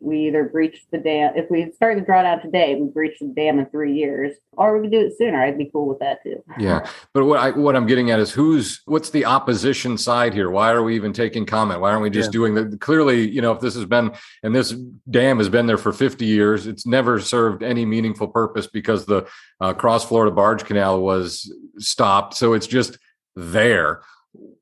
[0.00, 3.58] we either breach the dam if we start the drawdown today we breach the dam
[3.58, 5.42] in three years or we can do it sooner.
[5.42, 6.42] I'd be cool with that too.
[6.58, 10.50] Yeah but what i what i'm getting at is who's what's the opposition side here?
[10.50, 11.80] Why are we even taking comment?
[11.80, 12.32] Why aren't we just yeah.
[12.32, 14.74] doing the clearly you know if this has been and this
[15.10, 19.26] dam has been there for 50 years it's never served any meaningful purpose because the
[19.60, 22.98] uh, cross florida barge canal was stopped so it's just
[23.36, 24.02] there.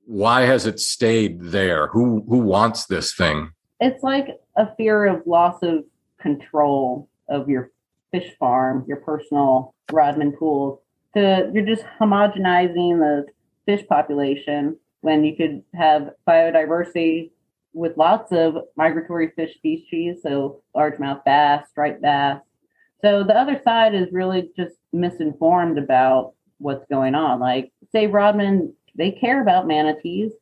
[0.04, 1.88] Why has it stayed there?
[1.88, 3.52] Who who wants this thing?
[3.80, 5.84] It's like a fear of loss of
[6.20, 7.70] control of your
[8.10, 10.80] fish farm, your personal Rodman pools.
[11.14, 13.26] To you're just homogenizing the
[13.66, 17.30] fish population when you could have biodiversity
[17.74, 22.40] with lots of migratory fish species, so largemouth bass, striped bass.
[23.00, 27.40] So the other side is really just misinformed about what's going on.
[27.40, 30.32] Like, Save Rodman, they care about manatees,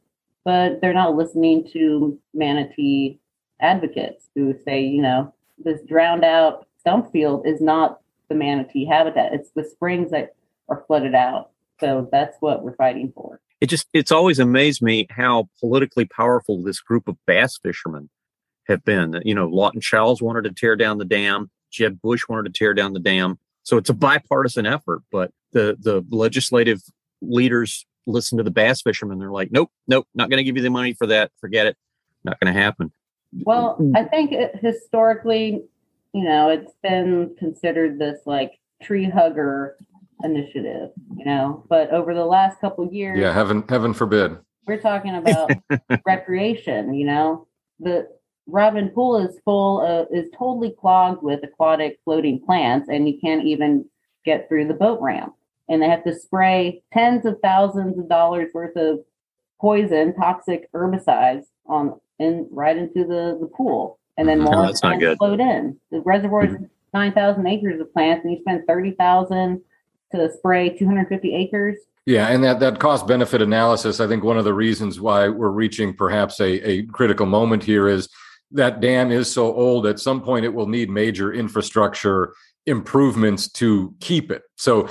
[0.45, 3.20] but they're not listening to manatee
[3.61, 9.35] advocates who say, you know, this drowned out stump field is not the manatee habitat.
[9.35, 10.35] It's the springs that
[10.69, 11.51] are flooded out.
[11.81, 13.41] So that's what we're fighting for.
[13.61, 18.09] It just it's always amazed me how politically powerful this group of bass fishermen
[18.69, 19.21] have been.
[19.25, 21.51] You know, Lawton Chiles wanted to tear down the dam.
[21.71, 23.39] Jeb Bush wanted to tear down the dam.
[23.63, 26.81] So it's a bipartisan effort, but the the legislative
[27.21, 29.19] leaders listen to the bass fishermen.
[29.19, 31.31] They're like, nope, nope, not going to give you the money for that.
[31.41, 31.77] Forget it.
[32.25, 32.93] Not going to happen.
[33.33, 33.97] Well, mm.
[33.97, 35.63] I think it, historically,
[36.13, 39.77] you know, it's been considered this like tree hugger
[40.23, 45.15] initiative, you know, but over the last couple years, yeah, heaven, heaven forbid, we're talking
[45.17, 45.51] about
[46.05, 46.95] recreation.
[46.95, 47.47] You know,
[47.79, 48.09] the
[48.47, 53.45] Rodman Pool is full of is totally clogged with aquatic floating plants, and you can't
[53.45, 53.85] even
[54.25, 55.35] get through the boat ramp.
[55.69, 59.01] And they have to spray tens of thousands of dollars worth of
[59.61, 63.99] poison, toxic herbicides on and right into the, the pool.
[64.17, 65.77] And then more no, plants float in.
[65.91, 66.65] The reservoir is mm-hmm.
[66.95, 69.61] 9,000 acres of plants, and you spend 30,000
[70.15, 71.79] to spray 250 acres.
[72.07, 75.51] Yeah, and that, that cost benefit analysis, I think one of the reasons why we're
[75.51, 78.09] reaching perhaps a, a critical moment here is
[78.53, 82.35] that dam is so old, at some point it will need major infrastructure
[82.67, 84.43] improvements to keep it.
[84.57, 84.89] So,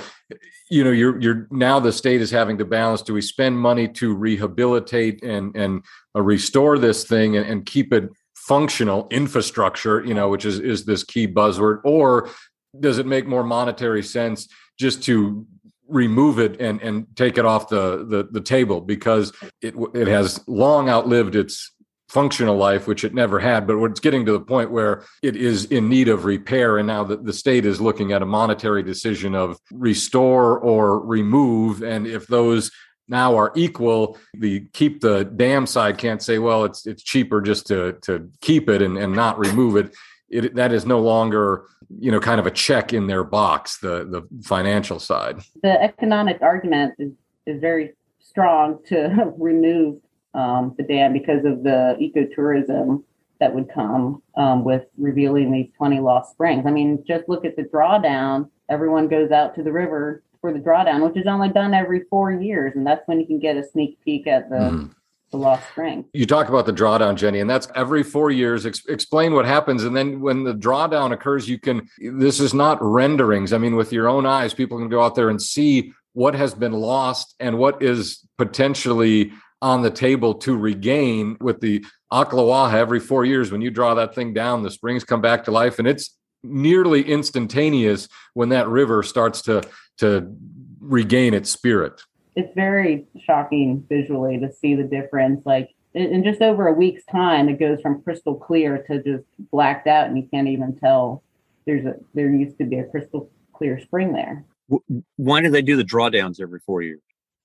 [0.70, 3.88] you know, you're you're now the state is having to balance: do we spend money
[3.88, 10.04] to rehabilitate and and uh, restore this thing and, and keep it functional infrastructure?
[10.04, 12.30] You know, which is is this key buzzword, or
[12.78, 15.46] does it make more monetary sense just to
[15.88, 20.40] remove it and and take it off the the, the table because it it has
[20.46, 21.72] long outlived its
[22.10, 25.66] functional life, which it never had, but it's getting to the point where it is
[25.66, 26.76] in need of repair.
[26.76, 31.84] And now that the state is looking at a monetary decision of restore or remove.
[31.84, 32.72] And if those
[33.06, 37.68] now are equal, the keep the dam side can't say, well, it's it's cheaper just
[37.68, 39.94] to to keep it and, and not remove it.
[40.28, 41.66] It, that is no longer
[41.98, 46.40] you know kind of a check in their box the the financial side the economic
[46.40, 47.10] argument is,
[47.46, 50.00] is very strong to remove
[50.34, 53.02] um, the dam because of the ecotourism
[53.40, 56.64] that would come um, with revealing these 20 lost springs.
[56.66, 58.50] I mean, just look at the drawdown.
[58.68, 62.30] Everyone goes out to the river for the drawdown, which is only done every four
[62.32, 62.72] years.
[62.76, 64.56] And that's when you can get a sneak peek at the.
[64.56, 64.94] Mm.
[65.32, 66.06] The lost spring.
[66.12, 68.66] You talk about the drawdown, Jenny, and that's every four years.
[68.66, 71.88] Ex- explain what happens, and then when the drawdown occurs, you can.
[72.00, 73.52] This is not renderings.
[73.52, 76.52] I mean, with your own eyes, people can go out there and see what has
[76.52, 79.30] been lost and what is potentially
[79.62, 83.52] on the table to regain with the Ocklawaha every four years.
[83.52, 87.02] When you draw that thing down, the springs come back to life, and it's nearly
[87.02, 89.62] instantaneous when that river starts to
[89.98, 90.34] to
[90.80, 92.00] regain its spirit.
[92.36, 95.44] It's very shocking visually to see the difference.
[95.44, 99.86] Like in just over a week's time, it goes from crystal clear to just blacked
[99.86, 101.22] out, and you can't even tell
[101.66, 104.44] there's a there used to be a crystal clear spring there.
[105.16, 107.00] Why do they do the drawdowns every four years?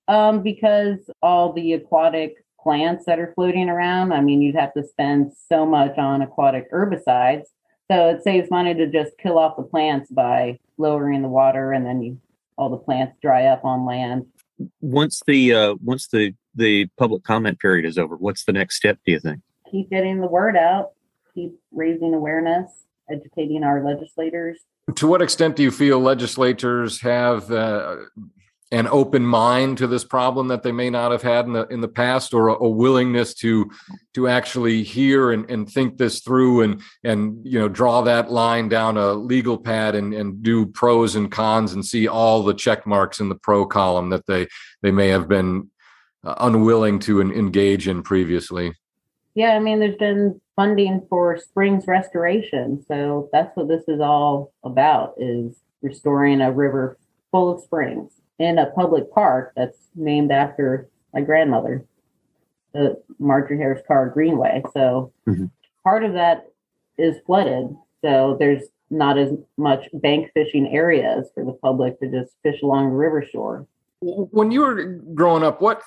[0.08, 4.84] Um, because all the aquatic plants that are floating around, I mean, you'd have to
[4.84, 7.44] spend so much on aquatic herbicides.
[7.90, 11.86] So it saves money to just kill off the plants by lowering the water and
[11.86, 12.20] then you
[12.58, 14.26] all the plants dry up on land.
[14.80, 18.98] Once the uh, once the the public comment period is over, what's the next step?
[19.04, 19.42] Do you think?
[19.70, 20.90] keep getting the word out,
[21.34, 22.70] keep raising awareness,
[23.10, 24.58] educating our legislators.
[24.94, 27.96] To what extent do you feel legislators have uh,
[28.72, 31.80] an open mind to this problem that they may not have had in the in
[31.80, 33.70] the past, or a, a willingness to
[34.14, 38.68] to actually hear and, and think this through and and you know draw that line
[38.68, 42.86] down a legal pad and, and do pros and cons and see all the check
[42.86, 44.48] marks in the pro column that they
[44.82, 45.70] they may have been
[46.24, 48.72] uh, unwilling to engage in previously.
[49.34, 54.52] Yeah, I mean, there's been funding for springs restoration, so that's what this is all
[54.64, 56.98] about: is restoring a river
[57.30, 61.84] full of springs in a public park that's named after my grandmother,
[62.72, 64.62] the Marjorie Harris Carr Greenway.
[64.72, 65.46] So mm-hmm.
[65.82, 66.46] part of that
[66.98, 67.74] is flooded.
[68.02, 72.90] So there's not as much bank fishing areas for the public to just fish along
[72.90, 73.66] the river shore.
[74.00, 75.82] When you were growing up, what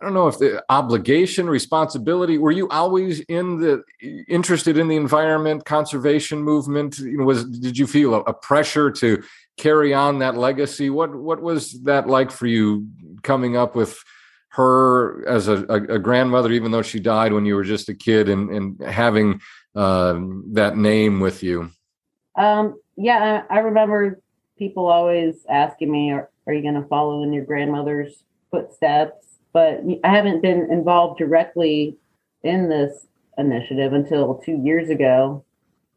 [0.00, 3.82] I don't know if the obligation, responsibility, were you always in the
[4.28, 6.98] interested in the environment conservation movement?
[6.98, 9.22] You know, was did you feel a, a pressure to
[9.60, 10.90] carry on that legacy.
[10.90, 12.88] What what was that like for you
[13.22, 14.02] coming up with
[14.48, 17.94] her as a, a, a grandmother, even though she died when you were just a
[17.94, 19.40] kid, and and having
[19.74, 20.18] uh,
[20.52, 21.70] that name with you?
[22.36, 24.20] Um, yeah, I, I, remember
[24.58, 29.82] people always asking me, "Are, are you going to follow in your grandmother's footsteps?" But
[30.04, 31.96] I haven't been involved directly
[32.42, 35.44] in this initiative until two years ago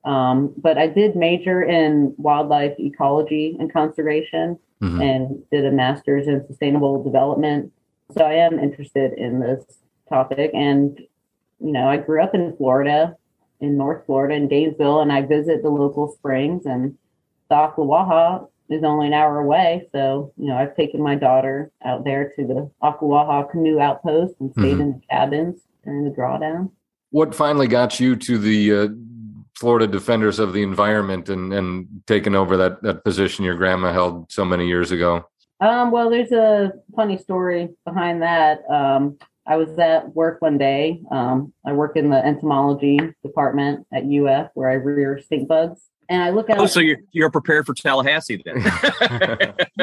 [0.06, 5.02] um, but I did major in wildlife ecology and conservation mm-hmm.
[5.02, 7.72] and did a master's in sustainable development.
[8.12, 9.64] So I am interested in this
[10.10, 10.52] topic.
[10.54, 11.00] And,
[11.60, 13.16] you know, I grew up in Florida,
[13.62, 16.98] in North Florida, in Gainesville, and I visit the local springs and
[17.50, 19.88] the Ocklawaha is only an hour away.
[19.92, 24.52] So, you know, I've taken my daughter out there to the Ocklawaha canoe outpost and
[24.52, 24.82] stayed mm-hmm.
[24.82, 26.72] in the cabins during the drawdown.
[27.12, 28.88] What finally got you to the uh,
[29.64, 34.30] Florida Defenders of the Environment and and taken over that that position your grandma held
[34.30, 35.24] so many years ago?
[35.62, 38.70] Um, well, there's a funny story behind that.
[38.70, 41.00] Um, I was at work one day.
[41.10, 45.80] Um, I work in the entomology department at UF where I rear stink bugs.
[46.10, 46.58] And I look out.
[46.58, 48.58] Oh, so you're you're prepared for Tallahassee then?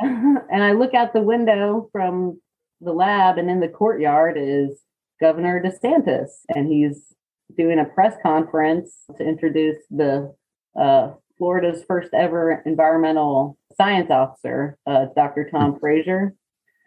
[0.00, 2.40] and I look out the window from
[2.80, 4.84] the lab, and in the courtyard is
[5.20, 7.10] Governor DeSantis, and he's
[7.56, 10.34] doing a press conference to introduce the
[10.78, 15.48] uh, Florida's first ever environmental science officer, uh, Dr.
[15.50, 15.80] Tom mm-hmm.
[15.80, 16.34] Frazer.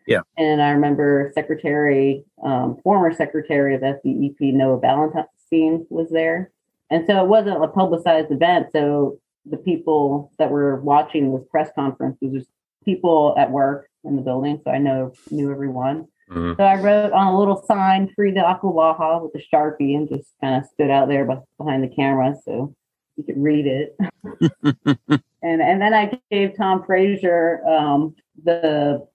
[0.07, 0.21] Yeah.
[0.37, 6.51] And I remember Secretary, um, former Secretary of FDEP, Noah Valenstein, was there.
[6.89, 8.67] And so it wasn't a publicized event.
[8.73, 12.51] So the people that were watching this press conference was just
[12.85, 14.61] people at work in the building.
[14.63, 16.07] So I know knew everyone.
[16.29, 16.53] Mm-hmm.
[16.57, 20.29] So I wrote on a little sign, free the Ocklawaha with a Sharpie and just
[20.41, 21.25] kind of stood out there
[21.57, 22.75] behind the camera so
[23.17, 23.97] you could read it.
[25.41, 29.05] and and then I gave Tom Frazer um, the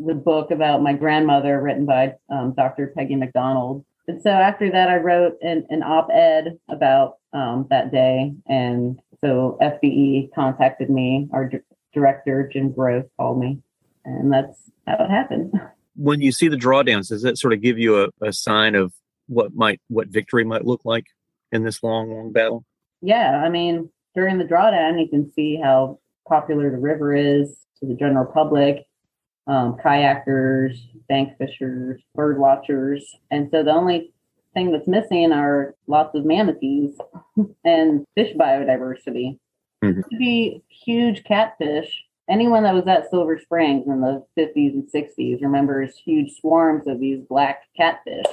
[0.00, 2.92] the book about my grandmother written by um, Dr.
[2.96, 3.84] Peggy Macdonald.
[4.06, 8.32] And so after that, I wrote an, an op-ed about um, that day.
[8.46, 11.28] And so FDE contacted me.
[11.32, 11.58] Our d-
[11.92, 13.58] director, Jim Gross, called me.
[14.04, 15.52] And that's how it happened.
[15.98, 18.92] when you see the drawdowns, does that sort of give you a, a sign of
[19.26, 21.06] what might what victory might look like
[21.52, 22.64] in this long, long battle?
[23.02, 27.86] Yeah, I mean, during the drawdown, you can see how popular the river is to
[27.86, 28.86] the general public,
[29.48, 34.12] um, kayakers, bank fishers, bird watchers, and so the only
[34.54, 36.96] thing that's missing are lots of manatees
[37.64, 39.38] and fish biodiversity.
[39.84, 40.00] Mm-hmm.
[40.00, 45.42] To be huge catfish anyone that was at Silver Springs in the 50s and 60s
[45.42, 48.26] remembers huge swarms of these black catfish.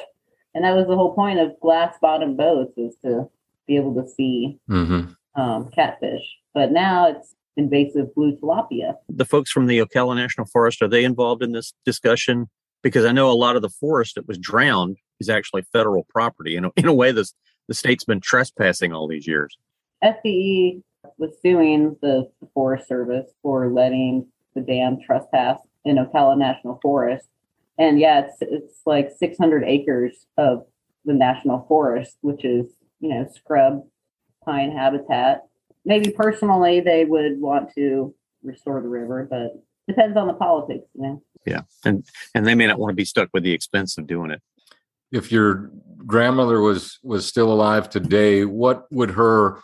[0.54, 3.30] And that was the whole point of glass bottom boats is to
[3.68, 5.42] be able to see mm-hmm.
[5.42, 6.24] um, catfish.
[6.54, 8.96] But now it's invasive blue tilapia.
[9.10, 12.50] The folks from the Ocala National Forest, are they involved in this discussion?
[12.84, 16.56] Because I know a lot of the forest that was drowned is actually federal property.
[16.56, 17.34] In a, in a way, this,
[17.68, 19.58] the state's been trespassing all these years.
[20.04, 20.82] FDE
[21.18, 27.28] was suing the Forest Service for letting the dam trespass in Ocala National Forest.
[27.78, 30.66] And yeah, it's it's like 600 acres of
[31.04, 32.66] the national forest, which is
[33.00, 33.84] you know scrub
[34.44, 35.44] pine habitat.
[35.84, 40.88] Maybe personally they would want to restore the river, but depends on the politics.
[40.96, 41.24] You know?
[41.46, 44.32] Yeah, and and they may not want to be stuck with the expense of doing
[44.32, 44.42] it.
[45.12, 45.72] If your
[46.06, 49.60] grandmother was was still alive today, what would her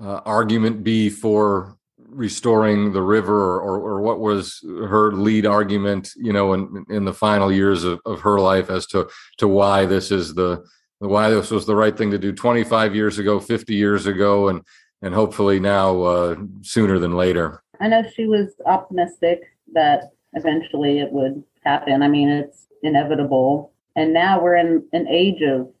[0.00, 6.32] uh, argument be for restoring the river or, or, what was her lead argument you
[6.32, 10.10] know in, in the final years of, of her life as to to why this
[10.10, 10.64] is the
[10.98, 14.62] why this was the right thing to do 25 years ago 50 years ago and
[15.02, 17.62] and hopefully now uh, sooner than later.
[17.80, 19.40] I know she was optimistic
[19.72, 22.02] that eventually it would happen.
[22.02, 23.72] I mean it's inevitable.
[23.96, 25.72] And now we're in an age of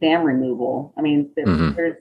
[0.00, 0.92] dam removal.
[0.98, 1.74] I mean mm-hmm.
[1.74, 1.96] there's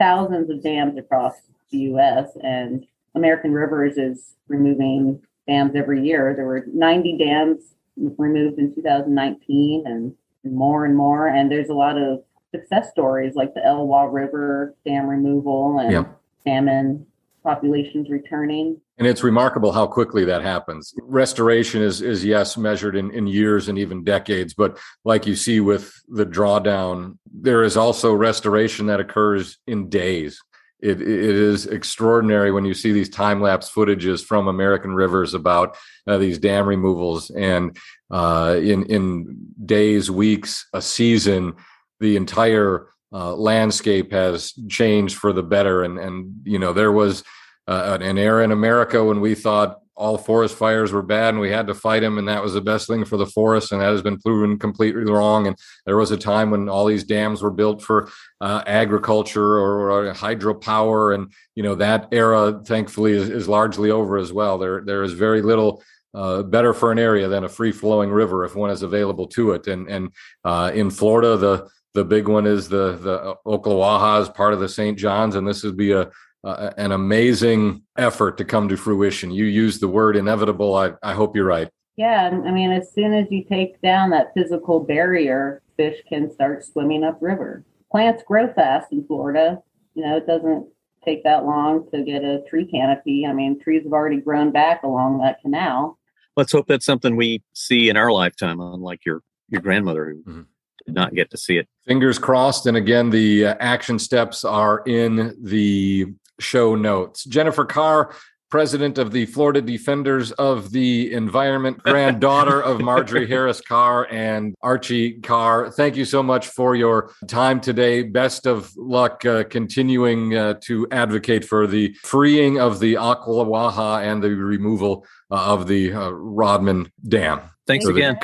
[0.00, 1.34] thousands of dams across
[1.70, 2.84] the us and
[3.14, 10.14] american rivers is removing dams every year there were 90 dams removed in 2019 and
[10.44, 11.28] more and more.
[11.28, 16.20] And there's a lot of success stories like the Elwha River dam removal and yep.
[16.44, 17.06] salmon
[17.44, 18.80] populations returning.
[18.98, 20.94] And it's remarkable how quickly that happens.
[21.02, 25.60] Restoration is is yes measured in, in years and even decades, but like you see
[25.60, 30.40] with the drawdown, there is also restoration that occurs in days.
[30.82, 35.76] It, it is extraordinary when you see these time lapse footages from American rivers about
[36.06, 37.76] uh, these dam removals, and
[38.10, 41.54] uh, in in days, weeks, a season,
[42.00, 45.82] the entire uh, landscape has changed for the better.
[45.82, 47.24] And and you know there was
[47.66, 51.50] uh, an era in America when we thought all forest fires were bad and we
[51.50, 53.90] had to fight them and that was the best thing for the forest and that
[53.90, 55.54] has been proven completely wrong and
[55.84, 60.14] there was a time when all these dams were built for uh, agriculture or, or,
[60.14, 65.02] hydropower and you know that era thankfully is, is largely over as well there there
[65.02, 65.82] is very little
[66.14, 69.52] uh, better for an area than a free flowing river if one is available to
[69.52, 69.66] it.
[69.66, 70.12] And and
[70.44, 74.68] uh, in Florida, the the big one is the the Ocklawaha is part of the
[74.68, 74.98] St.
[74.98, 76.10] Johns, and this would be a
[76.42, 79.30] uh, an amazing effort to come to fruition.
[79.30, 80.74] You use the word inevitable.
[80.74, 81.68] I, I hope you're right.
[81.96, 86.64] Yeah, I mean, as soon as you take down that physical barrier, fish can start
[86.64, 87.62] swimming upriver.
[87.92, 89.58] Plants grow fast in Florida.
[89.94, 90.66] You know, it doesn't
[91.04, 93.26] take that long to get a tree canopy.
[93.26, 95.98] I mean, trees have already grown back along that canal
[96.36, 100.42] let's hope that's something we see in our lifetime, unlike your your grandmother who mm-hmm.
[100.86, 101.68] Did not get to see it.
[101.86, 102.66] Fingers crossed.
[102.66, 106.06] And again, the uh, action steps are in the
[106.38, 107.24] show notes.
[107.24, 108.14] Jennifer Carr,
[108.50, 115.20] president of the Florida Defenders of the Environment, granddaughter of Marjorie Harris Carr and Archie
[115.20, 115.70] Carr.
[115.70, 118.02] Thank you so much for your time today.
[118.02, 124.22] Best of luck uh, continuing uh, to advocate for the freeing of the Ocklawaha and
[124.22, 127.40] the removal uh, of the uh, Rodman Dam.
[127.70, 128.18] Thanks so again.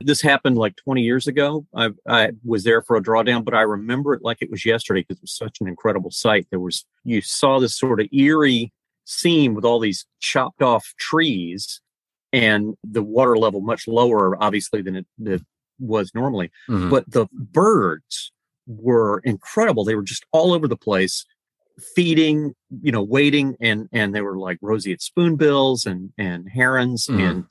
[0.00, 1.66] This happened like 20 years ago.
[1.74, 5.00] I, I was there for a drawdown, but I remember it like it was yesterday
[5.00, 6.46] because it was such an incredible sight.
[6.50, 8.72] There was, you saw this sort of eerie
[9.06, 11.80] scene with all these chopped off trees
[12.32, 15.42] and the water level much lower, obviously, than it, it
[15.78, 16.50] was normally.
[16.68, 16.90] Mm-hmm.
[16.90, 18.32] But the birds
[18.66, 19.84] were incredible.
[19.84, 21.24] They were just all over the place
[21.94, 27.20] feeding, you know, waiting, and and they were like roseate spoonbills and and herons mm.
[27.20, 27.44] and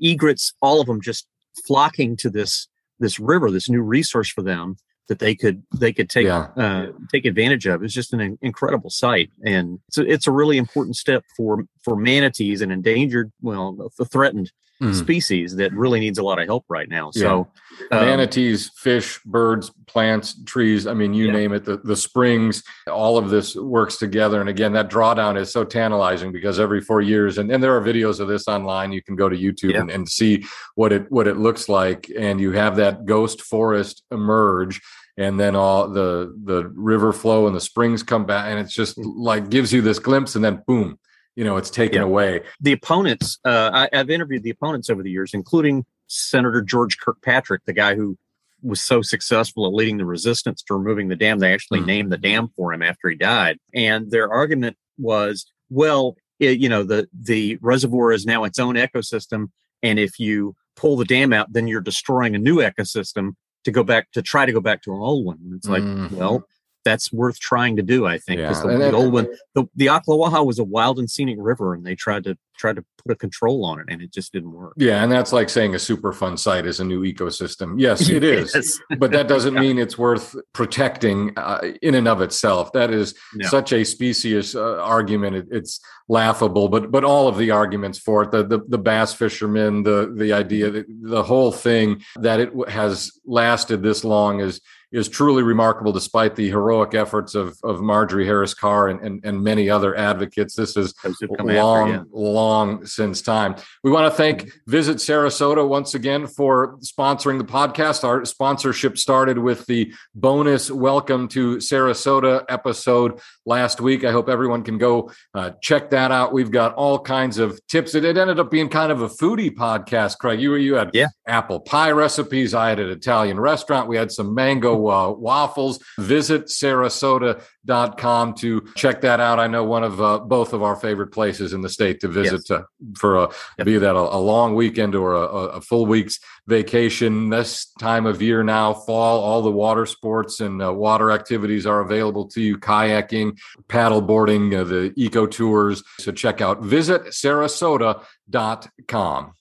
[0.00, 1.26] egrets, all of them just
[1.66, 4.76] flocking to this this river, this new resource for them
[5.08, 6.48] that they could they could take yeah.
[6.56, 7.82] uh, take advantage of.
[7.82, 11.96] It's just an incredible sight, and it's a, it's a really important step for for
[11.96, 14.94] manatees and endangered, well, the threatened mm.
[14.94, 17.10] species that really needs a lot of help right now.
[17.10, 17.48] So
[17.90, 17.98] yeah.
[17.98, 21.32] um, manatees, fish, birds, plants, trees, I mean, you yeah.
[21.32, 24.40] name it, the, the springs, all of this works together.
[24.40, 27.82] And again, that drawdown is so tantalizing because every four years, and, and there are
[27.82, 29.80] videos of this online, you can go to YouTube yeah.
[29.80, 32.10] and, and see what it what it looks like.
[32.16, 34.80] And you have that ghost forest emerge
[35.16, 38.96] and then all the the river flow and the springs come back and it's just
[38.96, 39.04] mm.
[39.16, 40.98] like gives you this glimpse and then boom
[41.36, 42.04] you know it's taken yeah.
[42.04, 46.98] away the opponents uh, I, have interviewed the opponents over the years including senator george
[46.98, 48.16] kirkpatrick the guy who
[48.62, 51.86] was so successful at leading the resistance to removing the dam they actually mm.
[51.86, 56.68] named the dam for him after he died and their argument was well it, you
[56.68, 59.50] know the the reservoir is now its own ecosystem
[59.82, 63.32] and if you pull the dam out then you're destroying a new ecosystem
[63.64, 66.10] to go back to try to go back to an old one it's like mm.
[66.12, 66.44] well
[66.84, 68.06] that's worth trying to do.
[68.06, 68.72] I think because yeah.
[68.72, 71.94] the, the, old one, the, the Ocklawaha was a wild and scenic river, and they
[71.94, 74.74] tried to try to put a control on it, and it just didn't work.
[74.76, 77.74] Yeah, and that's like saying a Superfund site is a new ecosystem.
[77.78, 78.78] Yes, it is, yes.
[78.98, 82.72] but that doesn't mean it's worth protecting uh, in and of itself.
[82.72, 83.48] That is no.
[83.48, 85.36] such a specious uh, argument.
[85.36, 89.12] It, it's laughable, but but all of the arguments for it, the the, the bass
[89.14, 94.60] fishermen, the the idea, that the whole thing that it has lasted this long is
[94.92, 99.42] is truly remarkable despite the heroic efforts of, of Marjorie Harris Carr and, and, and
[99.42, 100.54] many other advocates.
[100.54, 100.94] This is
[101.28, 102.02] long, after, yeah.
[102.12, 103.54] long since time.
[103.84, 108.02] We want to thank Visit Sarasota once again for sponsoring the podcast.
[108.02, 114.04] Our sponsorship started with the bonus Welcome to Sarasota episode last week.
[114.04, 116.32] I hope everyone can go uh, check that out.
[116.32, 117.94] We've got all kinds of tips.
[117.94, 120.40] It, it ended up being kind of a foodie podcast, Craig.
[120.40, 121.06] You, you had yeah.
[121.26, 122.54] apple pie recipes.
[122.54, 123.88] I had an Italian restaurant.
[123.88, 125.78] We had some mango uh, waffles.
[125.98, 129.38] Visit sarasota.com to check that out.
[129.38, 132.42] I know one of uh, both of our favorite places in the state to visit
[132.48, 132.62] yes.
[132.96, 133.28] for a,
[133.58, 133.66] yep.
[133.66, 137.30] be that a, a, long weekend or a, a, full week's vacation.
[137.30, 141.80] This time of year now, fall, all the water sports and uh, water activities are
[141.80, 145.82] available to you kayaking, paddle boarding, uh, the eco tours.
[145.98, 149.32] So check out visit sarasota.com.